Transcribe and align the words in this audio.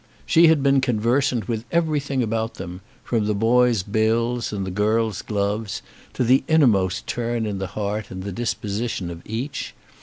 She 0.25 0.47
had 0.47 0.63
been 0.63 0.81
conversant 0.81 1.47
with 1.47 1.63
everything 1.71 2.23
about 2.23 2.55
them, 2.55 2.81
from 3.03 3.27
the 3.27 3.35
boys' 3.35 3.83
bills 3.83 4.51
and 4.51 4.65
the 4.65 4.71
girl's 4.71 5.21
gloves 5.21 5.83
to 6.15 6.23
the 6.23 6.43
innermost 6.47 7.05
turn 7.05 7.45
in 7.45 7.59
the 7.59 7.67
heart 7.77 8.09
and 8.09 8.23
the 8.23 8.31
disposition 8.31 9.11
of 9.11 9.21
each. 9.27 9.75